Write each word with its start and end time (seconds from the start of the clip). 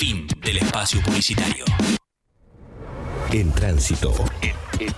Fin 0.00 0.26
del 0.42 0.56
espacio 0.56 1.02
publicitario. 1.02 1.64
En 3.30 3.52
tránsito. 3.52 4.14
En, 4.40 4.54
en- 4.78 4.88
en 4.88 4.94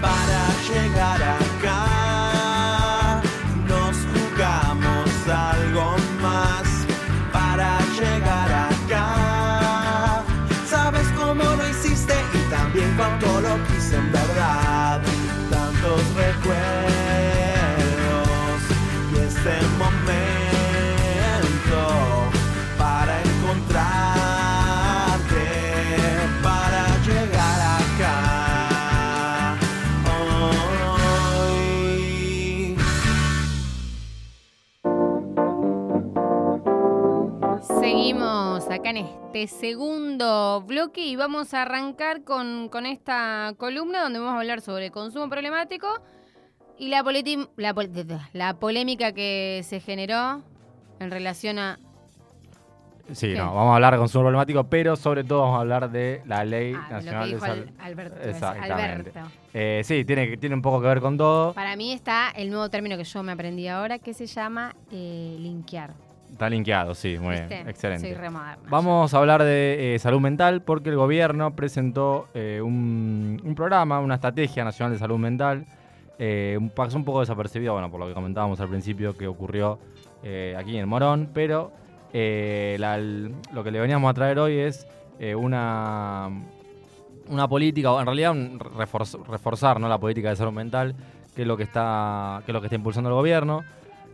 Para 0.00 0.48
llegar 0.68 1.22
acá 1.22 1.45
Seguimos 38.06 38.70
acá 38.70 38.90
en 38.90 38.98
este 38.98 39.48
segundo 39.48 40.62
bloque 40.64 41.04
y 41.04 41.16
vamos 41.16 41.52
a 41.54 41.62
arrancar 41.62 42.22
con, 42.22 42.68
con 42.68 42.86
esta 42.86 43.52
columna 43.58 44.00
donde 44.02 44.20
vamos 44.20 44.34
a 44.36 44.38
hablar 44.38 44.60
sobre 44.60 44.92
consumo 44.92 45.28
problemático 45.28 45.88
y 46.78 46.86
la, 46.88 47.02
la, 47.56 47.74
pol- 47.74 47.90
la 48.32 48.54
polémica 48.60 49.10
que 49.10 49.62
se 49.64 49.80
generó 49.80 50.40
en 51.00 51.10
relación 51.10 51.58
a... 51.58 51.80
Sí, 53.10 53.32
¿Qué? 53.32 53.38
no, 53.38 53.52
vamos 53.52 53.72
a 53.72 53.74
hablar 53.74 53.94
de 53.94 53.98
consumo 53.98 54.22
problemático, 54.22 54.62
pero 54.68 54.94
sobre 54.94 55.24
todo 55.24 55.40
vamos 55.40 55.56
a 55.58 55.60
hablar 55.62 55.90
de 55.90 56.22
la 56.26 56.44
Ley 56.44 56.74
Ah, 56.76 56.82
lo 56.82 56.86
que 56.86 56.94
Nacional 57.06 57.30
de 57.32 57.40
Salud. 57.40 57.64
Al- 57.80 57.86
Alberto, 57.86 58.16
Exactamente. 58.22 59.12
Eh, 59.52 59.82
sí, 59.84 60.04
tiene, 60.04 60.28
que- 60.30 60.36
tiene 60.36 60.54
un 60.54 60.62
poco 60.62 60.80
que 60.80 60.86
ver 60.86 61.00
con 61.00 61.18
todo. 61.18 61.54
Para 61.54 61.74
mí 61.74 61.92
está 61.92 62.30
el 62.36 62.50
nuevo 62.50 62.70
término 62.70 62.96
que 62.96 63.02
yo 63.02 63.24
me 63.24 63.32
aprendí 63.32 63.66
ahora 63.66 63.98
que 63.98 64.14
se 64.14 64.26
llama 64.26 64.76
eh, 64.92 65.36
linkear. 65.40 65.94
Está 66.32 66.50
linkeado, 66.50 66.94
sí, 66.94 67.16
muy 67.18 67.30
¿Viste? 67.34 67.46
bien, 67.48 67.68
excelente. 67.68 68.14
Soy. 68.14 68.68
Vamos 68.68 69.14
a 69.14 69.18
hablar 69.18 69.42
de 69.42 69.94
eh, 69.94 69.98
salud 69.98 70.20
mental 70.20 70.60
porque 70.62 70.90
el 70.90 70.96
gobierno 70.96 71.54
presentó 71.56 72.28
eh, 72.34 72.60
un, 72.62 73.40
un 73.42 73.54
programa, 73.54 74.00
una 74.00 74.16
estrategia 74.16 74.64
nacional 74.64 74.92
de 74.92 74.98
salud 74.98 75.18
mental. 75.18 75.64
Eh, 76.18 76.56
un- 76.60 76.70
pasó 76.70 76.96
un 76.98 77.04
poco 77.04 77.20
desapercibido, 77.20 77.72
bueno, 77.72 77.90
por 77.90 78.00
lo 78.00 78.08
que 78.08 78.14
comentábamos 78.14 78.60
al 78.60 78.68
principio 78.68 79.16
que 79.16 79.26
ocurrió 79.26 79.78
eh, 80.22 80.54
aquí 80.58 80.76
en 80.76 80.88
Morón, 80.88 81.30
pero 81.32 81.72
la- 82.12 82.98
lo 82.98 83.62
que 83.64 83.70
le 83.70 83.80
veníamos 83.80 84.10
a 84.10 84.14
traer 84.14 84.38
hoy 84.38 84.58
es 84.58 84.86
una, 85.38 86.28
una 87.28 87.48
política, 87.48 87.92
o 87.92 88.00
en 88.00 88.06
realidad 88.06 88.32
un 88.32 88.58
reforz- 88.58 89.22
reforzar 89.26 89.80
¿no? 89.80 89.88
la 89.88 89.98
política 89.98 90.30
de 90.30 90.36
salud 90.36 90.52
mental, 90.52 90.94
que 91.34 91.42
es 91.42 91.48
lo 91.48 91.56
que 91.56 91.62
está, 91.64 92.42
que 92.44 92.50
es 92.50 92.54
lo 92.54 92.60
que 92.60 92.66
está 92.66 92.76
impulsando 92.76 93.08
el 93.10 93.14
gobierno. 93.14 93.62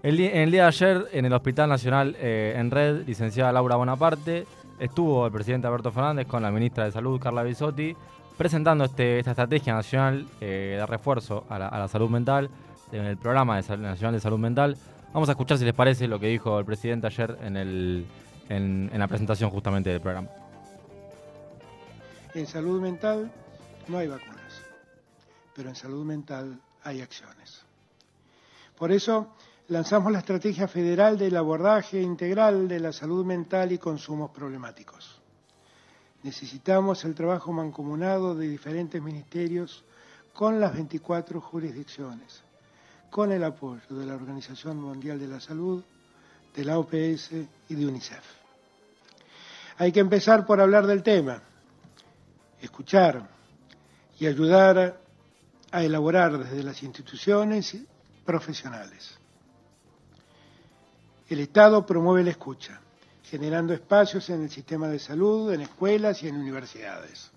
El, 0.03 0.19
en 0.19 0.37
el 0.37 0.51
día 0.51 0.63
de 0.63 0.69
ayer, 0.69 1.09
en 1.13 1.27
el 1.27 1.33
Hospital 1.33 1.69
Nacional 1.69 2.17
eh, 2.19 2.55
en 2.57 2.73
Red, 2.73 3.07
licenciada 3.07 3.53
Laura 3.53 3.77
Bonaparte, 3.77 4.49
estuvo 4.81 5.25
el 5.27 5.33
presidente 5.33 5.69
Alberto 5.69 5.93
Fernández 5.93 6.27
con 6.27 6.43
la 6.43 6.51
ministra 6.51 6.85
de 6.85 6.91
Salud, 6.91 7.21
Carla 7.21 7.45
Bisotti, 7.45 7.95
presentando 8.37 8.85
este, 8.85 9.21
esta 9.21 9.31
estrategia 9.31 9.75
nacional 9.75 10.27
eh, 10.41 10.75
de 10.77 10.87
refuerzo 10.87 11.45
a 11.49 11.57
la, 11.57 11.87
salud 11.87 12.11
mental, 12.11 12.51
en 12.91 13.05
el 13.05 13.17
programa 13.17 13.63
de 13.63 13.77
nacional 13.77 14.15
de 14.15 14.21
salud 14.21 14.41
mental. 14.41 14.77
Vamos 15.13 15.29
a 15.29 15.33
escuchar 15.33 15.59
si 15.59 15.65
les 15.65 15.75
parece 15.75 16.09
lo 16.09 16.19
que 16.19 16.27
dijo 16.27 16.59
el 16.59 16.65
presidente 16.65 17.07
ayer 17.07 17.39
en 17.41 18.05
la 18.49 19.07
presentación 19.07 19.51
justamente 19.51 19.91
del 19.91 20.01
programa. 20.01 20.29
En 22.35 22.47
salud 22.49 22.81
mental 22.81 23.31
no 23.87 23.99
hay 23.99 24.09
vacunas, 24.09 24.65
pero 25.55 25.69
en 25.69 25.77
salud 25.77 26.05
mental 26.05 26.59
hay 26.83 27.03
acciones. 27.03 27.63
Por 28.77 28.91
eso 28.91 29.29
lanzamos 29.69 30.13
la 30.13 30.19
estrategia 30.19 30.69
federal 30.69 31.19
del 31.19 31.37
abordaje 31.37 32.01
integral 32.01 32.69
de 32.69 32.81
la 32.81 32.93
salud 32.93 33.25
mental 33.25 33.73
y 33.73 33.79
consumos 33.79 34.31
problemáticos. 34.31 35.21
Necesitamos 36.23 37.05
el 37.05 37.15
trabajo 37.15 37.53
mancomunado 37.53 38.35
de 38.35 38.49
diferentes 38.49 39.03
ministerios 39.03 39.85
con 40.33 40.61
las 40.61 40.73
24 40.73 41.41
jurisdicciones, 41.41 42.43
con 43.11 43.33
el 43.33 43.45
apoyo 43.45 43.83
de 43.91 44.07
la 44.07 44.15
Organización 44.15 44.81
Mundial 44.81 45.19
de 45.19 45.29
la 45.29 45.41
Salud, 45.41 45.83
de 46.55 46.65
la 46.65 46.79
OPS 46.79 47.33
y 47.69 47.75
de 47.75 47.87
UNICEF. 47.87 48.25
Hay 49.79 49.91
que 49.91 50.01
empezar 50.01 50.47
por 50.47 50.61
hablar 50.61 50.87
del 50.87 51.03
tema, 51.03 51.43
escuchar 52.61 53.29
y 54.19 54.27
ayudar 54.27 55.01
a 55.71 55.83
elaborar 55.83 56.39
desde 56.39 56.63
las 56.63 56.83
instituciones 56.83 57.77
profesionales. 58.25 59.19
El 61.33 61.41
Estado 61.41 61.87
promueve 61.87 62.25
la 62.25 62.33
escucha, 62.33 62.79
generando 63.23 63.73
espacios 63.73 64.29
en 64.29 64.43
el 64.43 64.51
sistema 64.51 64.89
de 64.89 64.99
salud, 64.99 65.51
en 65.51 65.63
escuelas 65.63 66.23
y 66.23 66.29
en 66.29 66.37
universidades. 66.37 67.31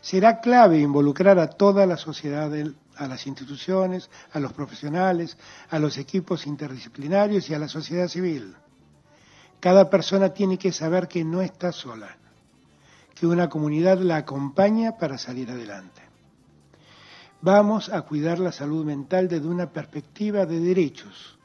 Será 0.00 0.40
clave 0.40 0.80
involucrar 0.80 1.38
a 1.38 1.46
toda 1.46 1.86
la 1.86 1.96
sociedad, 1.96 2.52
a 2.96 3.06
las 3.06 3.26
instituciones, 3.28 4.10
a 4.32 4.40
los 4.40 4.52
profesionales, 4.52 5.38
a 5.70 5.78
los 5.78 5.96
equipos 5.96 6.44
interdisciplinarios 6.48 7.48
y 7.48 7.54
a 7.54 7.60
la 7.60 7.68
sociedad 7.68 8.08
civil. 8.08 8.56
Cada 9.60 9.88
persona 9.88 10.34
tiene 10.34 10.58
que 10.58 10.72
saber 10.72 11.06
que 11.06 11.22
no 11.22 11.40
está 11.40 11.70
sola, 11.70 12.16
que 13.14 13.28
una 13.28 13.48
comunidad 13.48 13.98
la 13.98 14.16
acompaña 14.16 14.98
para 14.98 15.18
salir 15.18 15.52
adelante. 15.52 16.02
Vamos 17.42 17.90
a 17.90 18.02
cuidar 18.02 18.40
la 18.40 18.50
salud 18.50 18.84
mental 18.84 19.28
desde 19.28 19.46
una 19.46 19.70
perspectiva 19.72 20.46
de 20.46 20.58
derechos, 20.58 21.37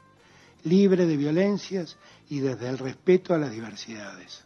libre 0.64 1.06
de 1.06 1.18
violencias 1.18 1.98
y 2.30 2.40
desde 2.40 2.70
el 2.70 2.78
respeto 2.78 3.34
a 3.34 3.38
las 3.38 3.52
diversidades. 3.52 4.46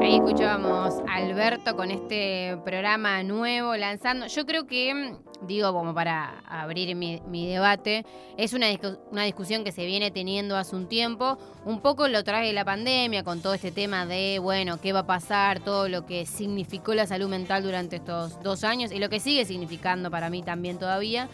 Ahí 0.00 0.16
escuchábamos 0.16 0.94
a 1.06 1.16
Alberto 1.16 1.76
con 1.76 1.90
este 1.90 2.56
programa 2.64 3.22
nuevo 3.22 3.76
lanzando. 3.76 4.26
Yo 4.26 4.46
creo 4.46 4.66
que, 4.66 5.14
digo, 5.42 5.72
como 5.72 5.92
para 5.94 6.38
abrir 6.46 6.96
mi, 6.96 7.46
debate, 7.46 8.06
es 8.38 8.54
una, 8.54 8.70
discu- 8.70 8.98
una 9.10 9.24
discusión 9.24 9.64
que 9.64 9.72
se 9.72 9.84
viene 9.84 10.10
teniendo 10.10 10.56
hace 10.56 10.74
un 10.76 10.88
tiempo. 10.88 11.36
Un 11.66 11.82
poco 11.82 12.08
lo 12.08 12.24
trae 12.24 12.52
la 12.54 12.64
pandemia 12.64 13.22
con 13.22 13.42
todo 13.42 13.52
este 13.52 13.70
tema 13.70 14.06
de, 14.06 14.38
bueno, 14.38 14.80
qué 14.80 14.94
va 14.94 15.00
a 15.00 15.06
pasar, 15.06 15.60
todo 15.60 15.88
lo 15.90 16.06
que 16.06 16.24
significó 16.24 16.94
la 16.94 17.06
salud 17.06 17.28
mental 17.28 17.62
durante 17.62 17.96
estos 17.96 18.42
dos 18.42 18.64
años 18.64 18.92
y 18.92 18.98
lo 18.98 19.10
que 19.10 19.20
sigue 19.20 19.44
significando 19.44 20.10
para 20.10 20.30
mí 20.30 20.42
también 20.42 20.78
todavía. 20.78 21.28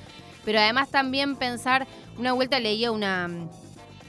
Pero 0.44 0.58
además 0.60 0.90
también 0.90 1.36
pensar, 1.36 1.86
una 2.18 2.32
vuelta 2.32 2.60
leía 2.60 2.92
una, 2.92 3.28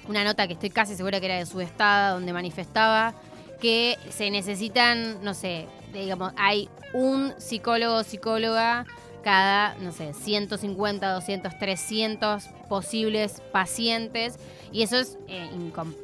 una 0.07 0.23
nota 0.23 0.47
que 0.47 0.53
estoy 0.53 0.69
casi 0.69 0.95
segura 0.95 1.19
que 1.19 1.25
era 1.27 1.37
de 1.37 1.45
Sudestada, 1.45 2.11
donde 2.11 2.33
manifestaba 2.33 3.13
que 3.59 3.97
se 4.09 4.29
necesitan, 4.29 5.23
no 5.23 5.33
sé, 5.33 5.67
digamos, 5.93 6.33
hay 6.37 6.69
un 6.93 7.33
psicólogo 7.37 7.95
o 7.95 8.03
psicóloga 8.03 8.85
cada, 9.23 9.73
no 9.79 9.91
sé, 9.91 10.13
150, 10.13 11.11
200, 11.13 11.57
300 11.57 12.43
posibles 12.69 13.41
pacientes. 13.51 14.37
Y 14.71 14.83
eso 14.83 14.97
es, 14.97 15.17
eh, 15.27 15.49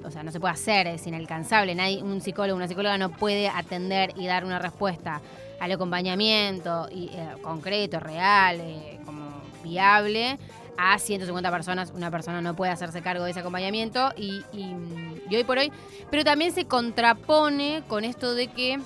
o 0.03 0.09
sea, 0.09 0.23
no 0.23 0.31
se 0.31 0.39
puede 0.39 0.55
hacer, 0.55 0.87
es 0.87 1.05
inalcanzable. 1.05 1.75
Nadie, 1.75 2.01
un 2.01 2.19
psicólogo, 2.19 2.57
una 2.57 2.67
psicóloga 2.67 2.97
no 2.97 3.11
puede 3.11 3.47
atender 3.47 4.13
y 4.17 4.25
dar 4.25 4.43
una 4.43 4.57
respuesta 4.57 5.22
al 5.59 5.72
acompañamiento 5.72 6.89
y, 6.91 7.09
eh, 7.13 7.35
concreto, 7.43 7.99
real, 7.99 8.59
eh, 8.59 8.99
como 9.05 9.21
viable 9.61 10.37
a 10.78 10.97
150 10.97 11.52
personas. 11.52 11.91
Una 11.96 12.09
persona 12.11 12.41
no 12.41 12.55
puede 12.55 12.72
hacerse 12.72 13.02
cargo 13.02 13.23
de 13.25 13.31
ese 13.31 13.40
acompañamiento 13.41 14.11
y, 14.17 14.43
y- 14.53 14.75
y 15.29 15.35
hoy 15.35 15.43
por 15.43 15.58
hoy. 15.58 15.72
Pero 16.09 16.23
también 16.23 16.52
se 16.52 16.66
contrapone 16.66 17.84
con 17.87 18.03
esto 18.03 18.34
de 18.34 18.47
que 18.47 18.79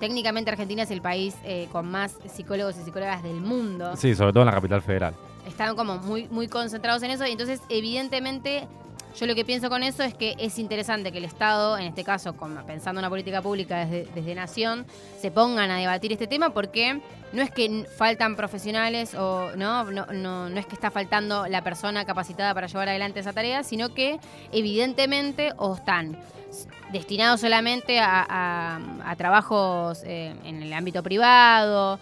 técnicamente 0.00 0.50
Argentina 0.50 0.82
es 0.84 0.90
el 0.90 1.02
país 1.02 1.34
eh, 1.44 1.68
con 1.72 1.90
más 1.90 2.16
psicólogos 2.32 2.76
y 2.78 2.82
psicólogas 2.84 3.22
del 3.22 3.40
mundo. 3.40 3.96
Sí, 3.96 4.14
sobre 4.14 4.32
todo 4.32 4.42
en 4.42 4.46
la 4.46 4.52
capital 4.54 4.82
federal. 4.82 5.14
Están 5.46 5.74
como 5.76 5.96
muy, 5.98 6.28
muy 6.28 6.46
concentrados 6.46 7.02
en 7.02 7.10
eso 7.10 7.26
y 7.26 7.32
entonces 7.32 7.60
evidentemente 7.68 8.68
Yo 9.16 9.26
lo 9.26 9.34
que 9.34 9.44
pienso 9.44 9.68
con 9.68 9.82
eso 9.82 10.02
es 10.02 10.14
que 10.14 10.36
es 10.38 10.58
interesante 10.58 11.10
que 11.10 11.18
el 11.18 11.24
Estado, 11.24 11.76
en 11.76 11.86
este 11.86 12.04
caso, 12.04 12.34
pensando 12.66 13.00
en 13.00 13.04
una 13.04 13.10
política 13.10 13.42
pública 13.42 13.84
desde, 13.84 14.34
Nación, 14.34 14.86
se 15.20 15.30
pongan 15.30 15.70
a 15.70 15.78
debatir 15.78 16.12
este 16.12 16.26
tema 16.26 16.50
porque 16.50 17.00
no 17.32 17.42
es 17.42 17.50
que 17.50 17.84
faltan 17.96 18.36
profesionales 18.36 19.14
o 19.14 19.50
no, 19.56 19.84
no, 19.90 20.06
no, 20.06 20.48
no 20.48 20.60
es 20.60 20.66
que 20.66 20.74
está 20.74 20.90
faltando 20.90 21.48
la 21.48 21.64
persona 21.64 22.04
capacitada 22.04 22.54
para 22.54 22.68
llevar 22.68 22.88
adelante 22.90 23.20
esa 23.20 23.32
tarea, 23.32 23.64
sino 23.64 23.92
que 23.92 24.20
evidentemente 24.52 25.52
o 25.56 25.74
están 25.74 26.16
destinados 26.92 27.40
solamente 27.40 27.98
a 28.00 29.14
trabajos 29.18 30.02
eh, 30.04 30.34
en 30.44 30.62
el 30.62 30.72
ámbito 30.72 31.02
privado, 31.02 31.98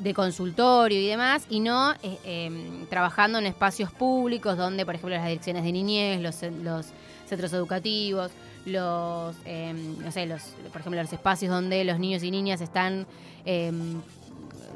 de 0.00 0.14
consultorio 0.14 0.98
y 1.00 1.06
demás, 1.06 1.44
y 1.48 1.60
no 1.60 1.92
eh, 2.02 2.18
eh, 2.24 2.84
trabajando 2.88 3.38
en 3.38 3.46
espacios 3.46 3.92
públicos 3.92 4.56
donde, 4.56 4.84
por 4.84 4.94
ejemplo, 4.94 5.14
las 5.14 5.26
direcciones 5.26 5.62
de 5.62 5.72
niñez, 5.72 6.20
los, 6.20 6.42
cen- 6.42 6.62
los 6.62 6.86
centros 7.28 7.52
educativos, 7.52 8.30
los, 8.64 9.36
eh, 9.44 9.72
no 10.02 10.10
sé, 10.10 10.26
los, 10.26 10.42
por 10.72 10.80
ejemplo, 10.80 11.00
los 11.02 11.12
espacios 11.12 11.50
donde 11.50 11.84
los 11.84 11.98
niños 11.98 12.22
y 12.22 12.30
niñas 12.30 12.60
están, 12.60 13.06
eh, 13.44 13.70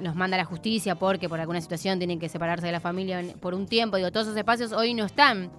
los 0.02 0.14
manda 0.14 0.36
la 0.36 0.44
justicia 0.44 0.94
porque 0.94 1.28
por 1.28 1.40
alguna 1.40 1.60
situación 1.60 1.98
tienen 1.98 2.18
que 2.18 2.28
separarse 2.28 2.66
de 2.66 2.72
la 2.72 2.80
familia 2.80 3.22
por 3.40 3.54
un 3.54 3.66
tiempo. 3.66 3.96
Digo, 3.96 4.10
todos 4.10 4.26
esos 4.26 4.36
espacios 4.36 4.72
hoy 4.72 4.92
no 4.92 5.04
están 5.04 5.50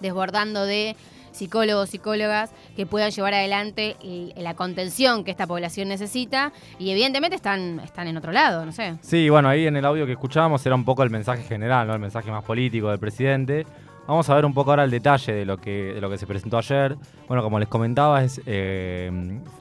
desbordando 0.00 0.64
de 0.64 0.96
psicólogos, 1.36 1.90
psicólogas 1.90 2.50
que 2.74 2.86
puedan 2.86 3.10
llevar 3.10 3.34
adelante 3.34 3.96
el- 4.02 4.32
la 4.36 4.54
contención 4.54 5.24
que 5.24 5.30
esta 5.30 5.46
población 5.46 5.88
necesita 5.88 6.52
y 6.78 6.90
evidentemente 6.90 7.36
están, 7.36 7.80
están 7.80 8.08
en 8.08 8.16
otro 8.16 8.32
lado, 8.32 8.64
no 8.66 8.72
sé. 8.72 8.94
Sí, 9.02 9.28
bueno, 9.28 9.48
ahí 9.48 9.66
en 9.66 9.76
el 9.76 9.84
audio 9.84 10.06
que 10.06 10.12
escuchábamos 10.12 10.64
era 10.66 10.74
un 10.74 10.84
poco 10.84 11.02
el 11.02 11.10
mensaje 11.10 11.42
general, 11.42 11.86
¿no? 11.86 11.94
El 11.94 12.00
mensaje 12.00 12.30
más 12.30 12.44
político 12.44 12.88
del 12.90 12.98
presidente. 12.98 13.66
Vamos 14.06 14.30
a 14.30 14.34
ver 14.36 14.44
un 14.44 14.54
poco 14.54 14.70
ahora 14.70 14.84
el 14.84 14.90
detalle 14.90 15.32
de 15.32 15.44
lo 15.44 15.58
que, 15.58 15.92
de 15.94 16.00
lo 16.00 16.08
que 16.08 16.16
se 16.16 16.26
presentó 16.28 16.58
ayer. 16.58 16.96
Bueno, 17.26 17.42
como 17.42 17.58
les 17.58 17.68
comentaba, 17.68 18.22
es, 18.22 18.40
eh, 18.46 19.10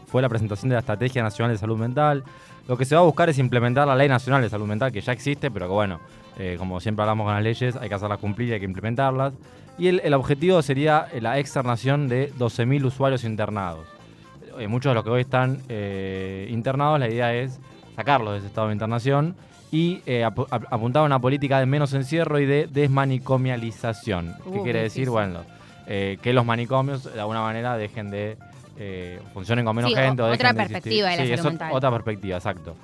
fue 0.06 0.22
la 0.22 0.30
presentación 0.30 0.70
de 0.70 0.76
la 0.76 0.82
Estrategia 0.82 1.24
Nacional 1.24 1.52
de 1.54 1.58
Salud 1.58 1.78
Mental. 1.80 2.24
Lo 2.68 2.78
que 2.78 2.86
se 2.86 2.96
va 2.96 3.02
a 3.02 3.04
buscar 3.04 3.30
es 3.30 3.38
implementar 3.38 3.88
la 3.88 3.96
Ley 3.96 4.08
Nacional 4.10 4.42
de 4.42 4.50
Salud 4.50 4.66
Mental, 4.68 4.92
que 4.92 5.02
ya 5.02 5.12
existe, 5.14 5.52
pero 5.52 5.68
que 5.68 5.74
bueno, 5.74 6.00
eh, 6.40 6.56
como 6.58 6.80
siempre 6.80 7.04
hablamos 7.04 7.26
con 7.26 7.34
las 7.36 7.44
leyes, 7.44 7.76
hay 7.76 7.88
que 7.90 7.96
hacerlas 7.96 8.18
cumplir 8.20 8.50
y 8.50 8.54
hay 8.54 8.60
que 8.60 8.66
implementarlas. 8.66 9.34
Y 9.78 9.88
el, 9.88 10.02
el 10.04 10.14
objetivo 10.14 10.62
sería 10.62 11.08
eh, 11.14 11.22
la 11.22 11.38
externación 11.38 12.08
de 12.08 12.32
12.000 12.34 12.86
usuarios 12.86 13.24
internados. 13.24 13.86
Eh, 14.58 14.68
muchos 14.68 14.90
de 14.92 14.96
los 14.96 15.04
que 15.04 15.10
hoy 15.10 15.22
están 15.22 15.60
eh, 15.70 16.48
internados, 16.50 17.00
la 17.00 17.08
idea 17.10 17.34
es 17.36 17.60
sacarlos 17.96 18.34
de 18.34 18.38
ese 18.40 18.48
estado 18.48 18.68
de 18.68 18.74
internación 18.74 19.36
y 19.72 20.02
ap- 20.24 20.40
ap- 20.52 20.66
apuntar 20.74 21.04
a 21.04 21.06
una 21.06 21.20
política 21.20 21.60
de 21.60 21.66
menos 21.66 21.94
encierro 21.94 22.40
y 22.40 22.46
de 22.46 22.68
desmanicomialización. 22.68 24.34
¿Qué 24.54 24.62
quiere 24.62 24.82
decir? 24.82 25.02
difícil. 25.08 25.10
Bueno, 25.10 25.42
que 25.86 26.32
los 26.34 26.46
manicomios 26.46 27.04
de 27.14 27.20
alguna 27.20 27.42
manera 27.42 27.78
dejen 27.78 28.10
de 28.10 28.38
eh, 28.78 29.20
funcionen 29.34 29.66
con 29.66 29.76
menos 29.76 29.92
Sí, 29.92 29.98
gente. 29.98 30.22
o 30.22 30.26
otra 30.26 30.52
dejen 30.54 30.56
de 30.58 30.64
perspectiva 30.64 31.10
de 31.10 31.16
la 31.18 31.22
Sí, 31.24 31.30
salud 31.30 31.40
es 31.40 31.46
mental. 31.46 31.72
otra 31.74 31.92
perspectiva, 31.92 32.38
exacto. 32.38 32.76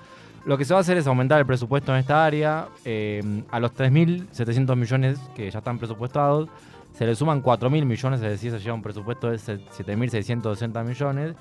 Lo 0.46 0.58
que 0.58 0.66
se 0.66 0.74
va 0.74 0.80
a 0.80 0.82
hacer 0.82 0.98
es 0.98 1.06
aumentar 1.08 1.40
el 1.40 1.46
presupuesto 1.46 1.92
en 1.94 2.00
esta 2.00 2.26
área. 2.26 2.68
eh, 2.86 3.22
a 3.52 3.60
los 3.60 3.72
3.700 3.74 4.76
millones 4.76 5.20
que 5.36 5.50
ya 5.52 5.60
están 5.60 5.78
presupuestados, 5.78 6.50
se 6.98 7.06
le 7.06 7.16
suman 7.16 7.42
4.000 7.44 7.86
millones, 7.86 8.22
es 8.22 8.30
decir, 8.30 8.52
se 8.52 8.60
lleva 8.60 8.74
un 8.76 8.82
presupuesto 8.82 9.30
de 9.30 9.38
se- 9.38 9.60
7.660 9.70 10.84
millones. 10.84 11.36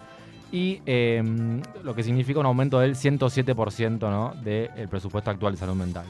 Y 0.52 0.80
eh, 0.84 1.22
lo 1.84 1.94
que 1.94 2.02
significa 2.02 2.40
un 2.40 2.46
aumento 2.46 2.80
del 2.80 2.94
107% 2.96 3.98
¿no? 4.10 4.34
del 4.42 4.88
presupuesto 4.88 5.30
actual 5.30 5.52
de 5.54 5.58
salud 5.58 5.74
mental. 5.76 6.04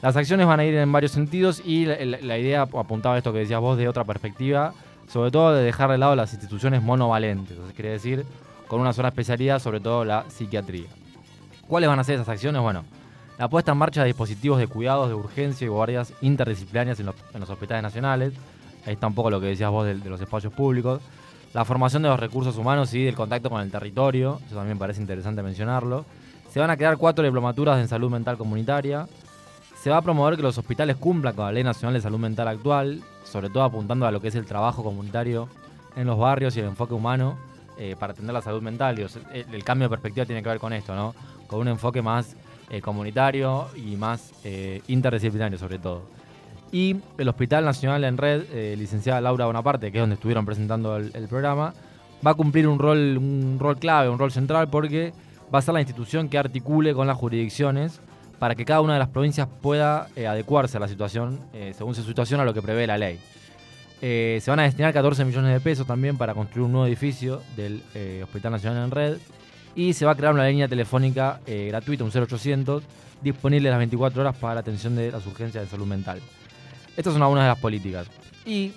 Las 0.00 0.16
acciones 0.16 0.46
van 0.46 0.60
a 0.60 0.64
ir 0.64 0.74
en 0.74 0.90
varios 0.90 1.12
sentidos 1.12 1.62
y 1.64 1.84
la, 1.86 1.96
la- 2.04 2.18
la 2.20 2.38
idea 2.38 2.62
apuntaba 2.62 3.14
a 3.16 3.18
esto 3.18 3.32
que 3.32 3.40
decías 3.40 3.60
vos 3.60 3.76
de 3.78 3.88
otra 3.88 4.04
perspectiva, 4.04 4.72
sobre 5.08 5.30
todo 5.30 5.54
de 5.54 5.62
dejar 5.62 5.90
de 5.90 5.98
lado 5.98 6.16
las 6.16 6.32
instituciones 6.32 6.82
monovalentes, 6.82 7.56
sea, 7.56 7.74
quiere 7.74 7.90
decir 7.90 8.24
con 8.68 8.80
una 8.80 8.92
sola 8.92 9.08
especialidad, 9.08 9.58
sobre 9.58 9.80
todo 9.80 10.04
la 10.04 10.24
psiquiatría. 10.28 10.86
¿Cuáles 11.68 11.88
van 11.88 11.98
a 11.98 12.04
ser 12.04 12.14
esas 12.14 12.28
acciones? 12.28 12.62
Bueno, 12.62 12.84
la 13.38 13.48
puesta 13.48 13.72
en 13.72 13.78
marcha 13.78 14.00
de 14.00 14.06
dispositivos 14.06 14.58
de 14.58 14.66
cuidados 14.66 15.08
de 15.08 15.14
urgencia 15.14 15.64
y 15.64 15.68
guardias 15.68 16.12
interdisciplinarias 16.20 17.00
en 17.00 17.06
los, 17.06 17.14
en 17.34 17.42
hospitales 17.42 17.82
nacionales. 17.82 18.32
Ahí 18.86 18.94
está 18.94 19.06
un 19.06 19.14
poco 19.14 19.30
lo 19.30 19.40
que 19.40 19.46
decías 19.46 19.70
vos 19.70 19.86
de 19.86 19.94
los 19.96 20.20
espacios 20.20 20.52
públicos. 20.52 21.00
La 21.52 21.64
formación 21.64 22.02
de 22.02 22.08
los 22.08 22.18
recursos 22.18 22.56
humanos 22.56 22.94
y 22.94 23.04
del 23.04 23.14
contacto 23.14 23.50
con 23.50 23.60
el 23.60 23.70
territorio. 23.70 24.40
Eso 24.46 24.56
también 24.56 24.78
parece 24.78 25.00
interesante 25.00 25.42
mencionarlo. 25.42 26.04
Se 26.50 26.60
van 26.60 26.70
a 26.70 26.76
crear 26.76 26.96
cuatro 26.96 27.24
diplomaturas 27.24 27.78
en 27.78 27.88
salud 27.88 28.10
mental 28.10 28.38
comunitaria. 28.38 29.06
Se 29.82 29.90
va 29.90 29.96
a 29.96 30.02
promover 30.02 30.36
que 30.36 30.42
los 30.42 30.56
hospitales 30.56 30.94
cumplan 30.94 31.34
con 31.34 31.44
la 31.44 31.50
Ley 31.50 31.64
Nacional 31.64 31.94
de 31.94 32.00
Salud 32.00 32.20
Mental 32.20 32.46
actual, 32.46 33.02
sobre 33.24 33.50
todo 33.50 33.64
apuntando 33.64 34.06
a 34.06 34.12
lo 34.12 34.20
que 34.20 34.28
es 34.28 34.34
el 34.36 34.46
trabajo 34.46 34.84
comunitario 34.84 35.48
en 35.96 36.06
los 36.06 36.16
barrios 36.16 36.56
y 36.56 36.60
el 36.60 36.66
enfoque 36.66 36.94
humano 36.94 37.36
eh, 37.76 37.96
para 37.98 38.12
atender 38.12 38.32
la 38.32 38.42
salud 38.42 38.62
mental. 38.62 38.94
Digo, 38.94 39.08
el, 39.32 39.64
cambio 39.64 39.86
de 39.86 39.90
perspectiva 39.90 40.24
tiene 40.24 40.40
que 40.40 40.48
ver 40.50 40.60
con 40.60 40.72
esto, 40.72 40.94
¿no? 40.94 41.16
Con 41.48 41.58
un 41.58 41.66
enfoque 41.66 42.00
más 42.00 42.36
eh, 42.70 42.80
comunitario 42.80 43.66
y 43.74 43.96
más 43.96 44.32
eh, 44.44 44.82
interdisciplinario 44.86 45.58
sobre 45.58 45.80
todo. 45.80 46.02
Y 46.70 46.98
el 47.18 47.28
Hospital 47.28 47.64
Nacional 47.64 48.04
en 48.04 48.18
Red, 48.18 48.76
licenciada 48.78 49.20
Laura 49.20 49.46
Bonaparte, 49.46 49.90
que 49.90 49.98
es 49.98 50.02
donde 50.02 50.14
estuvieron 50.14 50.46
presentando 50.46 50.96
el, 50.96 51.10
el 51.12 51.26
programa, 51.26 51.74
va 52.24 52.30
a 52.30 52.34
cumplir 52.34 52.68
un 52.68 52.78
rol, 52.78 53.18
un 53.18 53.56
rol 53.58 53.78
clave, 53.78 54.10
un 54.10 54.20
rol 54.20 54.30
central, 54.30 54.68
porque 54.68 55.12
va 55.52 55.58
a 55.58 55.62
ser 55.62 55.74
la 55.74 55.80
institución 55.80 56.28
que 56.28 56.38
articule 56.38 56.94
con 56.94 57.08
las 57.08 57.16
jurisdicciones 57.16 58.00
para 58.42 58.56
que 58.56 58.64
cada 58.64 58.80
una 58.80 58.94
de 58.94 58.98
las 58.98 59.08
provincias 59.08 59.46
pueda 59.46 60.08
eh, 60.16 60.26
adecuarse 60.26 60.76
a 60.76 60.80
la 60.80 60.88
situación, 60.88 61.38
eh, 61.52 61.74
según 61.78 61.94
su 61.94 62.02
situación, 62.02 62.40
a 62.40 62.44
lo 62.44 62.52
que 62.52 62.60
prevé 62.60 62.88
la 62.88 62.98
ley. 62.98 63.20
Eh, 64.00 64.40
se 64.42 64.50
van 64.50 64.58
a 64.58 64.64
destinar 64.64 64.92
14 64.92 65.24
millones 65.24 65.52
de 65.52 65.60
pesos 65.60 65.86
también 65.86 66.18
para 66.18 66.34
construir 66.34 66.66
un 66.66 66.72
nuevo 66.72 66.88
edificio 66.88 67.40
del 67.54 67.80
Hospital 68.20 68.50
Nacional 68.50 68.86
en 68.86 68.90
Red 68.90 69.18
y 69.76 69.92
se 69.92 70.04
va 70.06 70.10
a 70.10 70.14
crear 70.16 70.34
una 70.34 70.48
línea 70.48 70.66
telefónica 70.66 71.38
gratuita, 71.46 72.02
un 72.02 72.10
0800, 72.10 72.82
disponible 73.22 73.70
las 73.70 73.78
24 73.78 74.20
horas 74.20 74.36
para 74.36 74.54
la 74.54 74.60
atención 74.62 74.96
de 74.96 75.12
las 75.12 75.24
urgencias 75.24 75.62
de 75.62 75.70
salud 75.70 75.86
mental. 75.86 76.20
Estas 76.96 77.12
son 77.12 77.22
algunas 77.22 77.44
de 77.44 77.48
las 77.48 77.60
políticas. 77.60 78.08
Y 78.44 78.72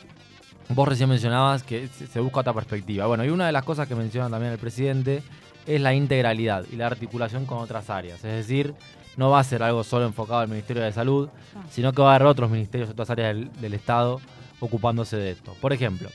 vos 0.70 0.88
recién 0.88 1.10
mencionabas 1.10 1.64
que 1.64 1.88
se 1.88 2.20
busca 2.20 2.42
otra 2.42 2.54
perspectiva. 2.54 3.08
Bueno, 3.08 3.26
y 3.26 3.30
una 3.30 3.48
de 3.48 3.52
las 3.52 3.64
cosas 3.64 3.88
que 3.88 3.96
menciona 3.96 4.30
también 4.30 4.52
el 4.52 4.60
presidente 4.60 5.24
es 5.66 5.82
la 5.82 5.96
integralidad 5.96 6.66
y 6.72 6.76
la 6.76 6.86
articulación 6.86 7.48
con 7.48 7.58
otras 7.58 7.90
áreas. 7.90 8.24
Es 8.24 8.48
decir, 8.48 8.76
no 9.18 9.30
va 9.30 9.40
a 9.40 9.44
ser 9.44 9.64
algo 9.64 9.84
solo 9.84 10.06
enfocado 10.06 10.40
al 10.40 10.48
Ministerio 10.48 10.84
de 10.84 10.92
Salud, 10.92 11.30
sino 11.70 11.94
que 11.94 12.02
va 12.02 12.12
a 12.12 12.16
haber 12.16 12.28
otros 12.28 12.50
ministerios, 12.50 12.90
otras 12.90 13.10
áreas 13.10 13.36
del, 13.36 13.52
del 13.62 13.74
Estado 13.74 14.20
ocupándose 14.60 15.18
de 15.18 15.32
esto. 15.32 15.56
Por 15.62 15.74
ejemplo, 15.74 16.10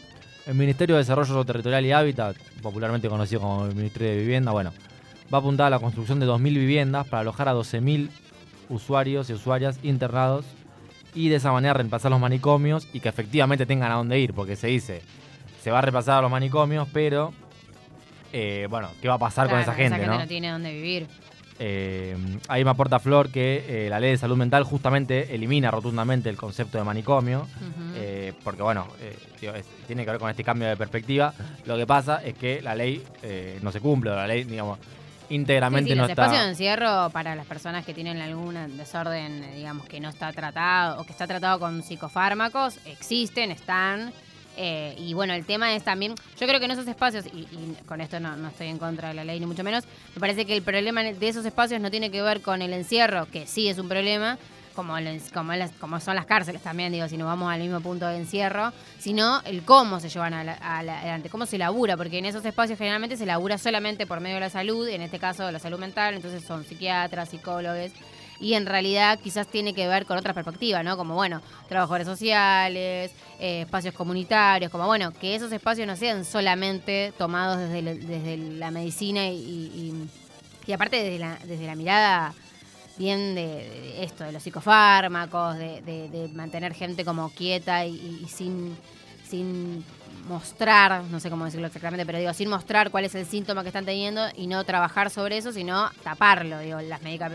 el 0.46 0.54
Ministerio 0.54 0.96
de 0.96 1.00
Desarrollo 1.02 1.44
Territorial 1.44 1.84
y 1.86 1.92
Hábitat, 1.92 2.36
popularmente 2.62 3.08
conocido 3.08 3.40
como 3.40 3.66
el 3.66 3.74
Ministerio 3.74 4.08
de 4.10 4.16
Vivienda, 4.18 4.52
bueno, 4.52 4.72
va 5.32 5.38
a 5.38 5.40
apuntar 5.40 5.66
a 5.66 5.70
la 5.70 5.78
construcción 5.78 6.18
de 6.20 6.26
2.000 6.26 6.42
viviendas 6.42 7.06
para 7.06 7.20
alojar 7.20 7.48
a 7.48 7.54
12.000 7.54 8.08
usuarios 8.68 9.30
y 9.30 9.32
usuarias 9.34 9.78
internados 9.82 10.44
y 11.14 11.28
de 11.28 11.36
esa 11.36 11.52
manera 11.52 11.74
reemplazar 11.74 12.10
los 12.10 12.20
manicomios 12.20 12.86
y 12.92 13.00
que 13.00 13.08
efectivamente 13.08 13.66
tengan 13.66 13.90
a 13.92 13.96
dónde 13.96 14.18
ir, 14.18 14.32
porque 14.32 14.56
se 14.56 14.68
dice, 14.68 15.02
se 15.62 15.70
va 15.70 15.78
a 15.78 15.82
reemplazar 15.82 16.18
a 16.18 16.22
los 16.22 16.30
manicomios, 16.30 16.88
pero, 16.92 17.32
eh, 18.32 18.66
bueno, 18.70 18.88
¿qué 19.02 19.08
va 19.08 19.14
a 19.14 19.18
pasar 19.18 19.48
con 19.48 19.58
esa 19.58 19.74
Claro, 19.74 19.90
gente, 19.96 20.06
no? 20.06 20.18
no? 20.18 20.26
tiene 20.26 20.50
dónde 20.50 20.72
vivir. 20.72 21.06
Eh, 21.62 22.16
ahí 22.48 22.64
me 22.64 22.70
aporta 22.70 22.98
Flor 22.98 23.30
que 23.30 23.86
eh, 23.86 23.90
la 23.90 24.00
ley 24.00 24.12
de 24.12 24.16
salud 24.16 24.36
mental 24.36 24.64
justamente 24.64 25.34
elimina 25.34 25.70
rotundamente 25.70 26.30
el 26.30 26.36
concepto 26.38 26.78
de 26.78 26.84
manicomio, 26.84 27.46
eh, 27.94 28.32
porque 28.42 28.62
bueno, 28.62 28.86
eh, 28.98 29.14
es- 29.42 29.66
tiene 29.86 30.06
que 30.06 30.10
ver 30.12 30.18
con 30.20 30.30
este 30.30 30.42
cambio 30.42 30.68
de 30.68 30.76
perspectiva. 30.78 31.34
Lo 31.66 31.76
que 31.76 31.86
pasa 31.86 32.22
es 32.24 32.34
que 32.34 32.62
la 32.62 32.74
ley 32.74 33.04
eh, 33.22 33.58
no 33.62 33.70
se 33.72 33.80
cumple, 33.80 34.10
la 34.10 34.26
ley, 34.26 34.44
digamos, 34.44 34.78
íntegramente 35.28 35.88
Sí, 35.90 35.92
sí, 35.92 35.96
no 35.96 36.02
los 36.04 36.10
está... 36.10 36.22
espacios 36.24 36.44
de 36.44 36.50
encierro 36.50 37.10
para 37.10 37.34
las 37.36 37.46
personas 37.46 37.84
que 37.84 37.92
tienen 37.92 38.18
algún 38.22 38.54
desorden, 38.78 39.54
digamos, 39.54 39.86
que 39.86 40.00
no 40.00 40.08
está 40.08 40.32
tratado 40.32 40.98
o 41.00 41.04
que 41.04 41.12
está 41.12 41.26
tratado 41.26 41.60
con 41.60 41.82
psicofármacos, 41.82 42.78
existen, 42.86 43.50
están. 43.50 44.12
Eh, 44.56 44.94
y 44.98 45.14
bueno, 45.14 45.32
el 45.32 45.44
tema 45.44 45.74
es 45.74 45.84
también, 45.84 46.14
yo 46.38 46.46
creo 46.46 46.58
que 46.58 46.66
en 46.66 46.72
esos 46.72 46.86
espacios, 46.86 47.26
y, 47.26 47.40
y 47.40 47.76
con 47.86 48.00
esto 48.00 48.20
no, 48.20 48.36
no 48.36 48.48
estoy 48.48 48.68
en 48.68 48.78
contra 48.78 49.08
de 49.08 49.14
la 49.14 49.24
ley 49.24 49.40
ni 49.40 49.46
mucho 49.46 49.64
menos, 49.64 49.84
me 50.14 50.20
parece 50.20 50.44
que 50.44 50.54
el 50.54 50.62
problema 50.62 51.02
de 51.02 51.28
esos 51.28 51.44
espacios 51.44 51.80
no 51.80 51.90
tiene 51.90 52.10
que 52.10 52.22
ver 52.22 52.40
con 52.42 52.62
el 52.62 52.72
encierro, 52.72 53.26
que 53.26 53.46
sí 53.46 53.68
es 53.68 53.78
un 53.78 53.88
problema, 53.88 54.38
como, 54.74 54.94
como, 55.34 55.52
como 55.78 56.00
son 56.00 56.14
las 56.14 56.26
cárceles 56.26 56.62
también, 56.62 56.92
digo, 56.92 57.08
si 57.08 57.16
nos 57.16 57.26
vamos 57.26 57.52
al 57.52 57.60
mismo 57.60 57.80
punto 57.80 58.06
de 58.06 58.16
encierro, 58.16 58.72
sino 58.98 59.40
el 59.44 59.62
cómo 59.62 60.00
se 60.00 60.08
llevan 60.08 60.34
adelante, 60.34 61.28
cómo 61.28 61.46
se 61.46 61.58
labura, 61.58 61.96
porque 61.96 62.18
en 62.18 62.26
esos 62.26 62.44
espacios 62.44 62.78
generalmente 62.78 63.16
se 63.16 63.26
labura 63.26 63.58
solamente 63.58 64.06
por 64.06 64.20
medio 64.20 64.36
de 64.36 64.40
la 64.40 64.50
salud, 64.50 64.88
en 64.88 65.02
este 65.02 65.18
caso 65.18 65.44
de 65.44 65.52
la 65.52 65.58
salud 65.58 65.78
mental, 65.78 66.14
entonces 66.14 66.44
son 66.44 66.64
psiquiatras, 66.64 67.28
psicólogos, 67.28 67.90
y 68.40 68.54
en 68.54 68.64
realidad 68.66 69.18
quizás 69.22 69.46
tiene 69.46 69.74
que 69.74 69.86
ver 69.86 70.06
con 70.06 70.16
otra 70.18 70.32
perspectiva, 70.32 70.82
¿no? 70.82 70.96
Como, 70.96 71.14
bueno, 71.14 71.42
trabajadores 71.68 72.06
sociales, 72.06 73.12
eh, 73.38 73.62
espacios 73.62 73.94
comunitarios, 73.94 74.70
como, 74.72 74.86
bueno, 74.86 75.12
que 75.12 75.34
esos 75.34 75.52
espacios 75.52 75.86
no 75.86 75.94
sean 75.96 76.24
solamente 76.24 77.12
tomados 77.18 77.58
desde, 77.58 77.82
desde 77.96 78.36
la 78.36 78.70
medicina 78.70 79.28
y, 79.28 79.36
y- 79.36 80.72
aparte 80.72 81.02
desde 81.02 81.18
la, 81.18 81.36
desde 81.46 81.66
la 81.66 81.74
mirada 81.74 82.32
bien 82.96 83.34
de, 83.34 83.46
de 83.46 84.04
esto, 84.04 84.22
de 84.24 84.30
los 84.32 84.42
psicofármacos, 84.42 85.56
de, 85.58 85.82
de- 85.82 86.08
de 86.08 86.28
mantener 86.28 86.74
gente 86.74 87.04
como 87.04 87.28
quieta 87.30 87.84
y, 87.86 88.20
y 88.24 88.28
sin, 88.28 88.76
sin 89.28 89.84
mostrar, 90.28 91.02
no 91.10 91.20
sé 91.20 91.30
cómo 91.30 91.44
decirlo 91.44 91.66
exactamente, 91.66 92.06
pero 92.06 92.18
digo, 92.18 92.32
sin 92.32 92.48
mostrar 92.48 92.90
cuál 92.90 93.04
es 93.04 93.14
el 93.14 93.26
síntoma 93.26 93.62
que 93.62 93.68
están 93.68 93.84
teniendo 93.84 94.22
y 94.36 94.46
no 94.46 94.62
trabajar 94.64 95.10
sobre 95.10 95.36
eso, 95.38 95.52
sino 95.52 95.90
taparlo. 96.04 96.58
Digo, 96.60 96.80
las, 96.80 97.02
medica- 97.02 97.30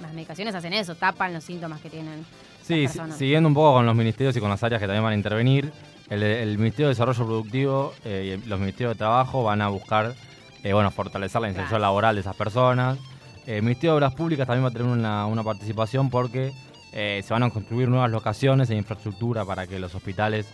las 0.00 0.12
medicaciones 0.12 0.54
hacen 0.54 0.72
eso, 0.72 0.94
tapan 0.94 1.32
los 1.34 1.44
síntomas 1.44 1.80
que 1.80 1.90
tienen. 1.90 2.24
Sí, 2.62 2.82
las 2.84 2.92
si- 2.92 2.98
personas. 2.98 3.18
siguiendo 3.18 3.48
un 3.48 3.54
poco 3.54 3.74
con 3.74 3.86
los 3.86 3.94
ministerios 3.94 4.36
y 4.36 4.40
con 4.40 4.50
las 4.50 4.62
áreas 4.62 4.80
que 4.80 4.86
también 4.86 5.02
van 5.04 5.12
a 5.12 5.16
intervenir, 5.16 5.72
el, 6.08 6.22
el 6.22 6.58
Ministerio 6.58 6.86
de 6.86 6.94
Desarrollo 6.94 7.24
Productivo 7.24 7.94
eh, 8.04 8.38
y 8.44 8.48
los 8.48 8.58
Ministerios 8.58 8.94
de 8.94 8.98
Trabajo 8.98 9.44
van 9.44 9.62
a 9.62 9.68
buscar 9.68 10.14
eh, 10.62 10.72
bueno, 10.72 10.90
fortalecer 10.90 11.40
la 11.40 11.48
inserción 11.48 11.68
Claro. 11.68 11.82
laboral 11.82 12.14
de 12.16 12.20
esas 12.22 12.36
personas. 12.36 12.98
Eh, 13.46 13.56
el 13.56 13.62
Ministerio 13.62 13.92
de 13.92 13.96
Obras 13.98 14.14
Públicas 14.14 14.46
también 14.46 14.64
va 14.64 14.68
a 14.68 14.72
tener 14.72 14.86
una, 14.88 15.26
una 15.26 15.42
participación 15.42 16.10
porque 16.10 16.52
se 16.92 17.24
van 17.30 17.44
a 17.44 17.50
construir 17.50 17.88
nuevas 17.88 18.10
locaciones 18.10 18.68
e 18.70 18.74
infraestructura 18.74 19.44
para 19.44 19.68
que 19.68 19.78
los 19.78 19.94
hospitales 19.94 20.44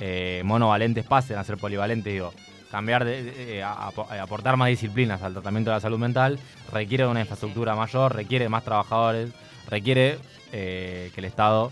eh, 0.00 0.42
monovalentes 0.44 1.04
pasen 1.04 1.38
a 1.38 1.44
ser 1.44 1.56
polivalentes. 1.58 2.12
Digo, 2.12 2.32
cambiar 2.70 3.04
eh, 3.06 3.62
aportar 3.62 4.56
más 4.56 4.68
disciplinas 4.68 5.22
al 5.22 5.34
tratamiento 5.34 5.70
de 5.70 5.76
la 5.76 5.80
salud 5.80 5.98
mental 5.98 6.38
requiere 6.72 7.06
una 7.06 7.20
infraestructura 7.20 7.74
mayor, 7.76 8.14
requiere 8.14 8.48
más 8.48 8.64
trabajadores, 8.64 9.30
requiere 9.68 10.18
eh, 10.52 11.10
que 11.14 11.20
el 11.20 11.24
Estado 11.26 11.70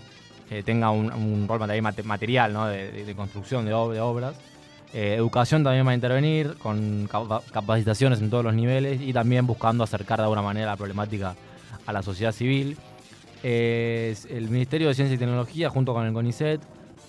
tenga 0.65 0.89
un, 0.89 1.13
un 1.13 1.47
rol 1.47 1.59
material 1.59 2.53
de, 3.05 3.13
construcción 3.15 3.65
de, 3.65 3.71
de 3.71 4.01
obras. 4.01 4.35
Educación 4.91 5.63
también 5.63 5.85
va 5.85 5.91
a 5.91 5.93
intervenir 5.93 6.55
con 6.57 7.07
capa- 7.07 7.43
capacitaciones 7.51 8.19
en 8.19 8.31
todos 8.31 8.43
los 8.43 8.55
niveles 8.55 8.99
y 8.99 9.13
también 9.13 9.45
buscando 9.45 9.83
acercar 9.83 10.17
de 10.17 10.23
alguna 10.23 10.41
manera 10.41 10.65
la 10.71 10.75
problemática 10.75 11.35
a 11.85 11.93
la 11.93 12.01
sociedad 12.01 12.31
civil. 12.31 12.77
El 13.43 14.47
Ministerio 14.49 14.87
de 14.87 14.95
Ciencia 14.95 15.13
y 15.13 15.19
Tecnología 15.19 15.69
junto 15.69 15.93
con 15.93 16.07
el 16.07 16.13
CONICET 16.13 16.61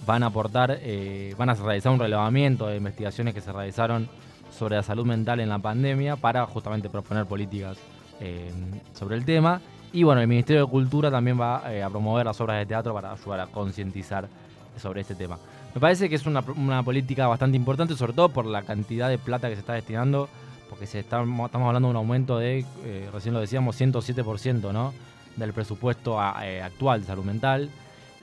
van 0.06 0.22
a 0.22 0.26
aportar, 0.26 0.78
eh, 0.82 1.34
van 1.36 1.50
a 1.50 1.54
realizar 1.54 1.92
un 1.92 1.98
relevamiento 1.98 2.66
de 2.66 2.76
investigaciones 2.76 3.34
que 3.34 3.40
se 3.40 3.52
realizaron 3.52 4.08
sobre 4.56 4.76
la 4.76 4.82
salud 4.82 5.06
mental 5.06 5.40
en 5.40 5.48
la 5.48 5.58
pandemia 5.58 6.16
para 6.16 6.44
justamente 6.46 6.88
proponer 6.88 7.26
políticas 7.26 7.78
eh, 8.20 8.50
sobre 8.94 9.16
el 9.16 9.24
tema. 9.24 9.60
Y 9.92 10.02
bueno, 10.02 10.20
el 10.20 10.28
Ministerio 10.28 10.64
de 10.64 10.70
Cultura 10.70 11.10
también 11.10 11.40
va 11.40 11.62
eh, 11.72 11.82
a 11.82 11.90
promover 11.90 12.24
las 12.26 12.40
obras 12.40 12.58
de 12.58 12.66
teatro 12.66 12.94
para 12.94 13.12
ayudar 13.12 13.40
a 13.40 13.46
concientizar 13.46 14.28
sobre 14.76 15.00
este 15.00 15.14
tema. 15.14 15.38
Me 15.74 15.80
parece 15.80 16.08
que 16.08 16.14
es 16.14 16.26
una, 16.26 16.42
una 16.56 16.82
política 16.82 17.26
bastante 17.26 17.56
importante, 17.56 17.94
sobre 17.94 18.12
todo 18.12 18.28
por 18.28 18.46
la 18.46 18.62
cantidad 18.62 19.08
de 19.08 19.18
plata 19.18 19.48
que 19.48 19.54
se 19.54 19.60
está 19.60 19.74
destinando, 19.74 20.28
porque 20.68 20.86
se 20.86 21.00
está, 21.00 21.22
estamos 21.22 21.54
hablando 21.54 21.88
de 21.88 21.90
un 21.90 21.96
aumento 21.96 22.38
de, 22.38 22.64
recién 23.12 23.34
lo 23.34 23.40
decíamos, 23.40 23.80
107% 23.80 24.72
¿no? 24.72 24.92
del 25.36 25.52
presupuesto 25.52 26.20
actual 26.20 27.00
de 27.00 27.06
salud 27.06 27.24
mental. 27.24 27.70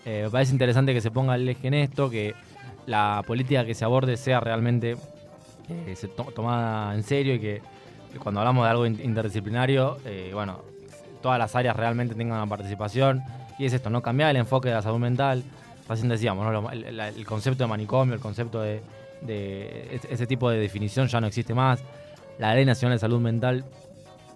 Eh, 0.06 0.22
me 0.26 0.30
parece 0.30 0.52
interesante 0.54 0.94
que 0.94 1.02
se 1.02 1.12
ponga 1.12 1.36
el 1.36 1.48
eje 1.50 1.68
en 1.68 1.74
esto, 1.74 2.10
que 2.10 2.34
la 2.86 3.24
política 3.28 3.66
que 3.66 3.74
se 3.74 3.84
aborde 3.84 4.16
sea 4.18 4.40
realmente 4.40 4.96
eh, 5.70 5.96
tomada 6.34 6.96
en 6.96 7.04
serio 7.04 7.36
y 7.36 7.40
que 7.40 7.62
cuando 8.24 8.40
hablamos 8.40 8.64
de 8.66 8.70
algo 8.70 8.86
in- 8.86 9.00
interdisciplinario, 9.04 9.98
eh, 10.06 10.32
bueno, 10.34 10.62
todas 11.22 11.38
las 11.38 11.56
áreas 11.56 11.76
realmente 11.76 12.16
tengan 12.16 12.38
una 12.38 12.48
participación. 12.48 13.22
Y 13.60 13.66
es 13.66 13.74
esto, 13.74 13.90
no 13.90 14.02
cambiar 14.02 14.30
el 14.30 14.38
enfoque 14.38 14.70
de 14.70 14.76
la 14.76 14.82
salud 14.82 15.00
mental. 15.00 15.44
Recién 15.90 16.10
decíamos, 16.10 16.46
el, 16.74 17.26
concepto 17.26 17.64
de 17.64 17.68
manicomio, 17.68 18.14
el 18.14 18.20
concepto 18.20 18.62
de, 18.62 18.82
de 19.22 20.00
ese 20.10 20.28
tipo 20.28 20.50
de 20.50 20.60
definición 20.60 21.08
ya 21.08 21.20
no 21.20 21.28
existe 21.28 21.54
más. 21.54 21.82
La 22.40 22.54
Ley 22.54 22.66
Nacional 22.66 22.98
de 22.98 23.00
Salud 23.00 23.20
Mental 23.20 23.66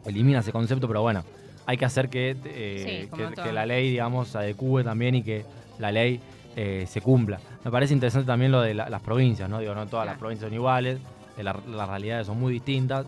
elimina 0.05 0.39
ese 0.39 0.51
concepto, 0.51 0.87
pero 0.87 1.01
bueno, 1.01 1.23
hay 1.71 1.77
que 1.77 1.85
hacer 1.85 2.09
que, 2.09 2.35
eh, 2.43 3.07
Sí, 3.15 3.33
que, 3.41 3.53
la 3.53 3.65
ley, 3.65 3.89
digamos, 3.91 4.27
se 4.27 4.37
adecue 4.37 4.83
también 4.83 5.15
y 5.15 5.23
que 5.23 5.45
la 5.79 5.89
ley 5.89 6.19
eh, 6.57 6.83
se 6.85 6.99
cumpla. 6.99 7.39
Me 7.63 7.71
parece 7.71 7.93
interesante 7.93 8.27
también 8.27 8.51
lo 8.51 8.61
de 8.61 8.73
la- 8.73 8.89
las 8.89 9.01
provincias, 9.01 9.49
¿no? 9.49 9.59
Digo, 9.59 9.73
no 9.73 9.87
todas 9.87 10.05
las 10.05 10.17
provincias 10.17 10.49
son 10.49 10.53
iguales, 10.53 10.99
eh, 11.37 11.43
la- 11.43 11.55
las 11.65 11.87
realidades 11.87 12.27
son 12.27 12.37
muy 12.37 12.51
distintas, 12.51 13.05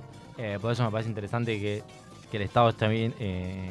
por 0.62 0.72
eso 0.72 0.84
me 0.86 0.92
parece 0.92 1.10
interesante 1.10 1.60
que, 1.60 1.84
que 2.32 2.38
el 2.38 2.44
Estado 2.44 2.70
esté 2.70 2.88
bien, 2.88 3.14